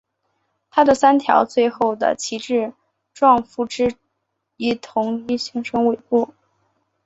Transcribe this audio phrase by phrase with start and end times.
[0.71, 2.73] 它的三条最后的旗帜
[3.13, 3.93] 状附肢
[4.57, 6.33] 一同形成尾部。